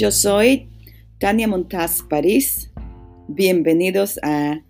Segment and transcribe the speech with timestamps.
[0.00, 0.70] Yo soy
[1.18, 2.72] Tania Montaz París.
[3.28, 4.62] Bienvenidos a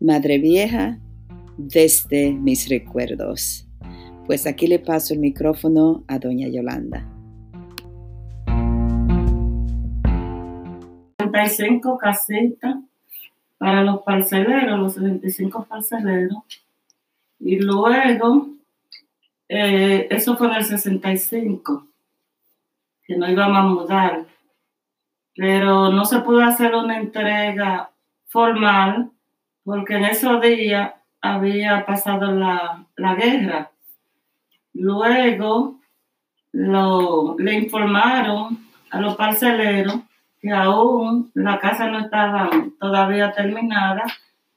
[0.00, 0.98] Madre Vieja
[1.58, 3.68] desde mis recuerdos.
[4.24, 7.06] Pues aquí le paso el micrófono a doña Yolanda.
[11.18, 12.76] 75 casitas
[13.58, 16.38] para los parceleros, los 75 parceleros.
[17.38, 18.48] Y luego,
[19.46, 21.86] eh, eso fue en el 65,
[23.04, 24.39] que nos íbamos a mudar.
[25.36, 27.90] Pero no se pudo hacer una entrega
[28.26, 29.10] formal
[29.64, 33.70] porque en esos días había pasado la, guerra.
[34.72, 35.80] Luego
[36.52, 38.58] lo, le informaron
[38.90, 40.00] a los parceleros
[40.40, 42.48] que aún la casa no estaba
[42.80, 44.02] todavía terminada,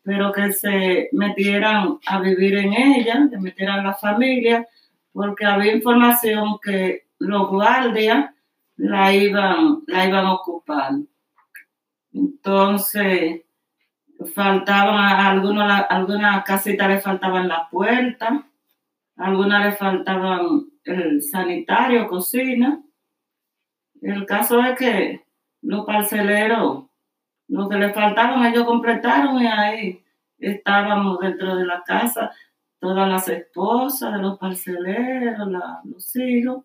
[0.02, 4.66] pero que se metieran a vivir en ella, que metieran la familia,
[5.12, 8.32] porque había información que los guardias
[8.78, 10.94] la iban, la iban a ocupar.
[12.14, 13.42] Entonces,
[14.34, 18.46] faltaban algunas, algunas casitas le faltaban la puerta,
[19.18, 22.82] algunas le faltaban el sanitario, cocina.
[24.02, 25.26] El caso es que
[25.62, 26.86] los parceleros,
[27.48, 30.04] lo que le faltaban, ellos completaron y ahí
[30.40, 32.32] estábamos dentro de la casa,
[32.80, 35.48] todas las esposas de los parceleros,
[35.86, 36.64] los hijos.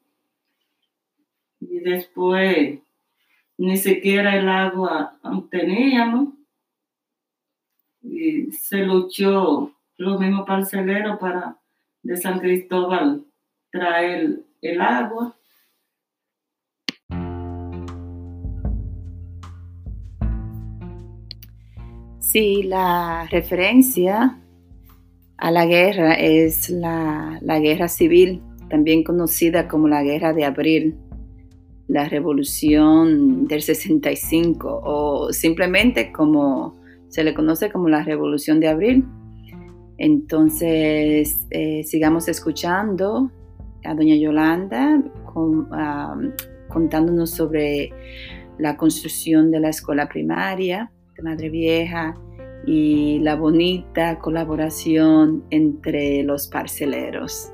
[1.61, 2.78] Y después
[3.56, 5.19] ni siquiera el agua
[5.51, 6.34] teníamos.
[8.03, 11.59] Y se luchó los mismos parceleros para
[12.03, 13.25] de San Cristóbal
[13.70, 15.34] traer el agua.
[22.20, 24.39] Sí, la referencia
[25.39, 30.98] a la guerra es la, guerra civil, también conocida como la guerra de abril,
[31.89, 39.05] la revolución del 65 o simplemente como se le conoce como la revolución de abril.
[39.96, 43.33] Entonces, eh, sigamos escuchando
[43.85, 45.02] a doña Yolanda
[46.68, 47.90] contándonos sobre
[48.58, 52.14] la construcción de la escuela primaria de Madre Vieja
[52.67, 57.51] y la bonita colaboración entre los parceleros.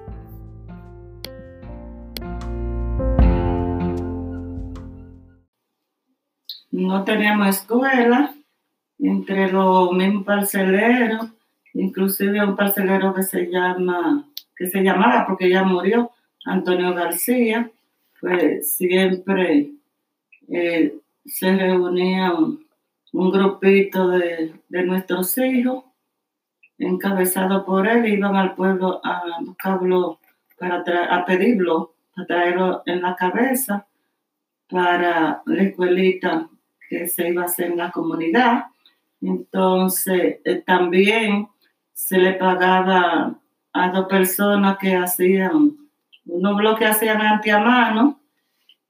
[6.94, 8.32] No teníamos escuela
[9.00, 11.26] entre los mismos parceleros,
[11.72, 16.12] inclusive un parcelero que se llama, que se llamaba porque ya murió,
[16.44, 17.68] Antonio García,
[18.20, 19.72] pues siempre
[20.48, 20.94] eh,
[21.26, 22.60] se reunían
[23.12, 25.82] un grupito de, nuestros hijos,
[26.78, 30.20] encabezado por él, iban al pueblo a buscarlo,
[30.56, 33.84] para a pedirlo, a traerlo en la cabeza
[34.68, 36.50] para la escuelita
[36.98, 38.66] que se iba a hacer en la comunidad.
[39.20, 41.48] Entonces, eh, también
[41.92, 43.34] se le pagaba
[43.72, 45.76] a dos personas que hacían,
[46.26, 48.20] unos bloques hacían antiamano.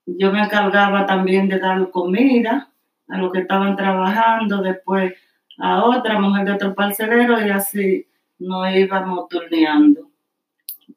[0.07, 2.71] Yo me encargaba también de dar comida
[3.09, 5.15] a los que estaban trabajando, después
[5.59, 8.07] a otra mujer de otro parcelero y así
[8.39, 10.11] nos íbamos turneando.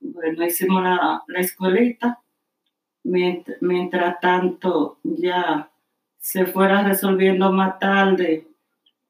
[0.01, 2.19] Bueno, hicimos la, la escuelita,
[3.03, 5.69] mientras, tanto ya
[6.27, 8.47] se fuera resolviendo más tarde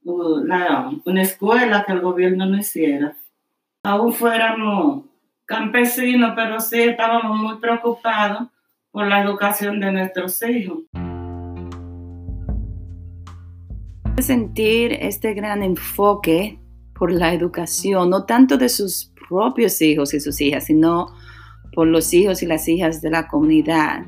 [0.03, 0.43] uh,
[1.03, 3.17] una escuela que el gobierno no hiciera.
[3.83, 5.05] Aún fuéramos
[5.47, 8.49] campesinos, pero sí estábamos muy preocupados
[8.91, 10.83] por la educación de nuestros hijos.
[14.19, 16.59] sentir este gran enfoque
[16.93, 21.07] por la educación, no tanto de sus propios hijos y sus hijas, sino
[21.73, 24.05] por los hijos y las hijas de la comunidad.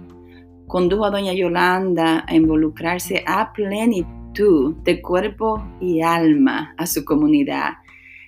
[0.70, 7.72] Condujo a doña Yolanda a involucrarse a plenitud de cuerpo y alma a su comunidad.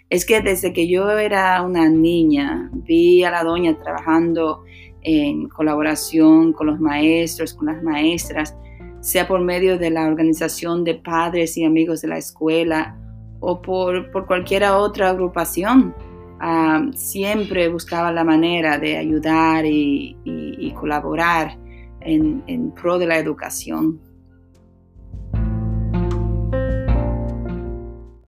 [0.10, 4.64] Es que desde que yo era una niña, vi a la doña trabajando
[5.04, 8.58] en colaboración con los maestros, con las maestras,
[9.02, 12.98] sea por medio de la organización de padres y amigos de la escuela
[13.40, 15.94] o por, por cualquier otra agrupación.
[16.40, 21.60] Ah, siempre buscaba la manera de ayudar y, colaborar
[22.02, 24.00] en, pro de la educación.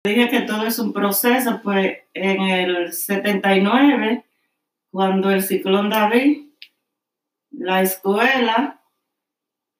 [0.04, 4.26] Dije que todo es un proceso, pues en el 79,
[4.92, 6.50] cuando el ciclón David,
[7.52, 8.82] la escuela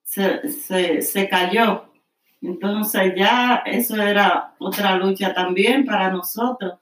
[0.04, 1.86] se, cayó.
[2.42, 6.80] Entonces ya eso era otra lucha también para nosotros.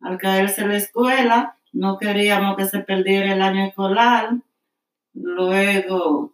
[0.00, 4.30] Al caerse la escuela, no queríamos que se perdiera el año escolar.
[5.14, 6.33] Luego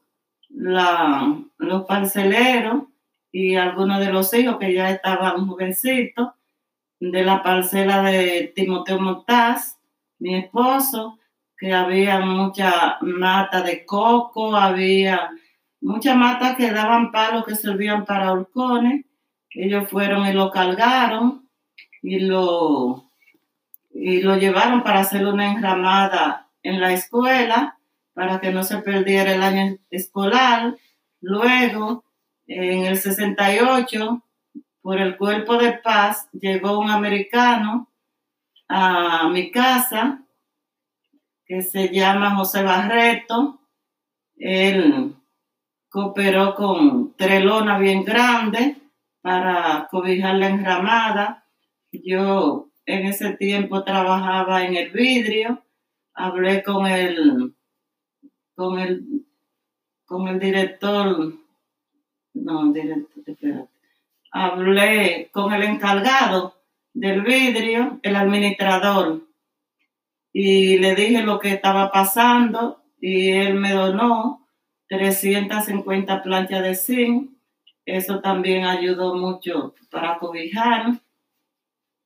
[0.51, 2.85] la, los parceleros
[3.33, 6.31] y algunos de los hijos que ya estaban jovencitos,
[6.99, 9.79] de la parcela de Timoteo Montaz,
[10.19, 11.19] mi esposo,
[11.57, 15.31] que había mucha mata de coco, había
[15.81, 19.07] muchas matas que daban palos que servían para horcones.
[19.51, 21.49] Ellos fueron y lo cargaron
[22.03, 23.11] y lo,
[23.93, 27.80] y lo llevaron para hacer una enramada en la escuela
[28.15, 30.77] para que no se perdiera el año escolar.
[31.21, 32.05] Luego,
[32.47, 34.23] en el 68,
[34.83, 37.91] por el cuerpo de paz, llegó un americano
[38.69, 40.23] a mi casa
[41.45, 43.61] que se llama José Barreto.
[44.37, 45.17] Él
[45.89, 48.77] cooperó con Trelona bien grande
[49.21, 51.45] para cobijar la enramada.
[51.93, 55.65] Yo en ese tiempo trabajaba en el vidrio,
[56.15, 57.55] hablé con el,
[58.61, 59.25] con el,
[60.05, 61.33] con el director,
[62.35, 63.71] no, director, espérate,
[64.31, 66.61] hablé con el encargado
[66.93, 69.23] del vidrio, el administrador,
[70.31, 74.47] y le dije lo que estaba pasando y él me donó
[74.89, 77.31] 350 planchas de zinc.
[77.87, 81.01] Eso también ayudó mucho para cobijar.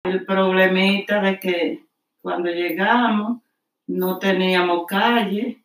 [0.04, 1.84] El problemita de que
[2.22, 3.42] cuando llegamos
[3.88, 5.63] no teníamos calle,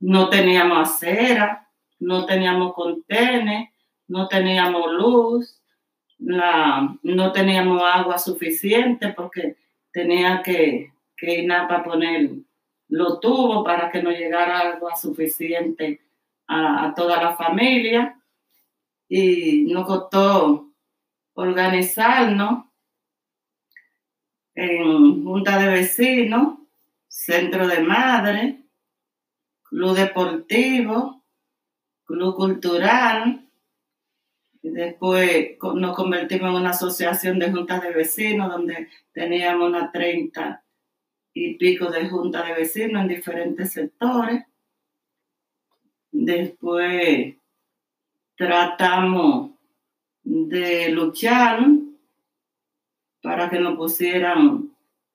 [0.00, 1.68] no teníamos acera,
[1.98, 3.70] no teníamos contenes,
[4.06, 5.60] no teníamos luz,
[6.18, 9.56] la, no teníamos agua suficiente porque
[9.92, 12.30] tenía que que para poner
[12.88, 16.00] lo tuvo para que nos llegara agua suficiente
[16.46, 18.14] a, toda la familia.
[19.10, 20.70] Y nos costó
[21.34, 22.64] organizarnos
[24.54, 26.58] en junta de vecinos,
[27.06, 28.62] centro de madre,
[29.68, 31.22] club deportivo,
[32.04, 33.44] club cultural.
[34.60, 40.64] Y después nos convertimos en una asociación de juntas de vecinos donde teníamos unas 30
[41.32, 44.44] y pico de junta de vecinos en diferentes sectores.
[46.10, 47.36] Después
[48.36, 49.50] tratamos
[50.22, 51.60] de luchar
[53.22, 54.70] para que nos pusieran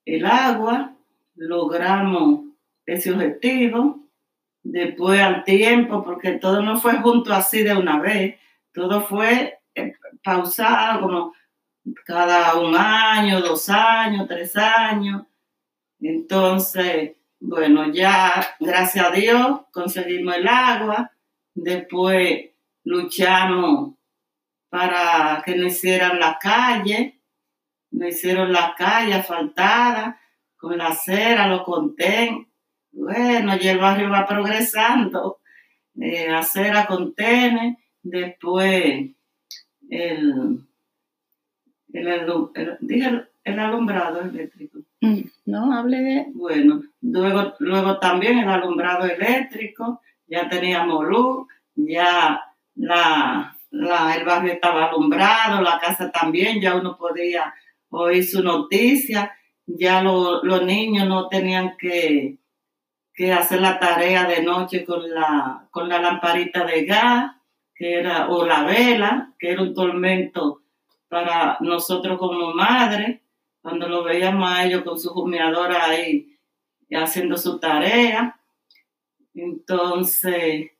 [0.05, 0.95] el agua,
[1.35, 2.45] logramos
[2.85, 4.02] ese objetivo.
[4.63, 8.39] Después al tiempo, porque todo no fue junto así de una vez,
[8.71, 9.93] todo fue eh,
[10.23, 11.33] pausado como
[12.05, 15.23] cada un año, dos años, tres años,
[16.03, 21.11] entonces, bueno, ya gracias a Dios conseguimos el agua,
[21.53, 22.49] después
[22.83, 23.95] luchamos
[24.69, 27.21] para que no hicieran la calle,
[27.91, 30.19] no hicieron la calle asfaltada,
[30.57, 32.47] con la acera, lo conté.
[32.93, 35.39] Bueno, y el barrio va progresando,
[35.99, 39.09] eh, acera contene, después
[39.89, 40.59] el,
[41.91, 44.79] el, dije el alumbrado eléctrico.
[45.01, 46.25] Mm, no, hable de...
[46.33, 52.41] Bueno, luego, luego también el alumbrado eléctrico, ya teníamos luz, ya
[52.75, 57.53] la, la, el barrio estaba alumbrado, la casa también, ya uno podía
[57.89, 59.35] oír su noticia,
[59.65, 62.37] ya los niños no tenían que,
[63.13, 67.31] que, hacer la tarea de noche con la, con la lamparita de gas,
[67.75, 70.61] que era, o la vela, que era un tormento
[71.07, 73.21] para nosotros como madres
[73.61, 76.37] cuando lo veíamos a ellos con su humeadora ahí
[76.91, 78.39] haciendo su tarea.
[79.33, 80.71] Entonces,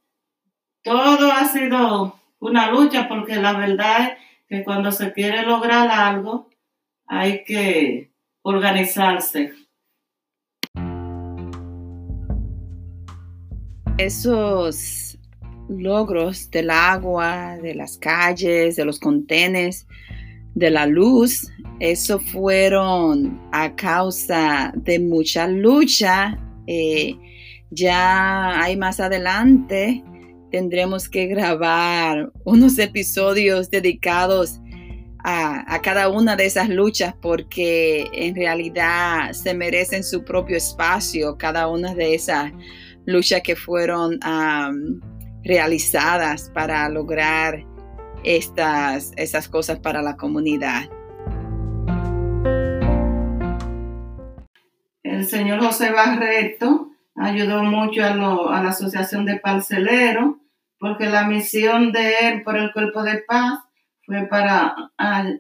[0.84, 6.50] todo ha sido una lucha porque la verdad es que cuando se quiere lograr algo
[7.08, 8.12] hay que
[8.42, 9.54] organizarse.
[14.03, 15.17] Esos
[15.69, 19.88] logros del agua, de las calles, de los contenes,
[20.55, 26.38] de la luz, eso fueron a causa de mucha lucha.
[26.67, 27.15] Eh,
[27.72, 30.03] ya hay más adelante
[30.51, 34.60] tendremos que grabar unos episodios dedicados
[35.24, 41.38] a, a, cada una de esas luchas porque en realidad se merecen su propio espacio,
[41.38, 42.51] cada una de esas
[43.05, 44.19] luchas que fueron
[45.43, 47.65] realizadas para lograr
[48.24, 50.83] estas, cosas para la comunidad.
[55.03, 60.36] El señor José Barreto ayudó mucho a, la Asociación de Parceleros
[60.79, 63.60] porque la misión de él por el Cuerpo de Paz
[64.05, 64.75] fue para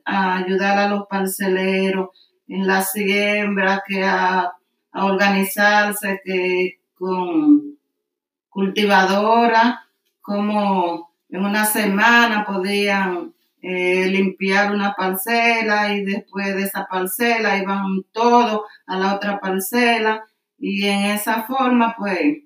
[0.05, 2.09] ayudar a los parceleros
[2.47, 4.53] en la siembra, que a,
[4.91, 7.77] a organizarse, que con
[8.49, 9.85] cultivadora,
[10.21, 18.03] como en una semana podían eh, limpiar una parcela y después de esa parcela iban
[18.13, 20.23] todos a la otra parcela
[20.57, 22.43] y en esa forma pues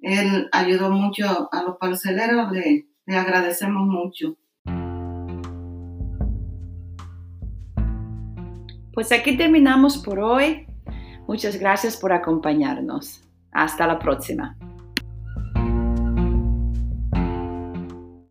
[0.00, 4.38] él ayudó mucho a los parceleros, le, le agradecemos mucho.
[8.94, 10.66] Pues aquí terminamos por hoy.
[11.28, 13.29] Muchas gracias por acompañarnos.
[13.52, 14.56] Hasta la próxima.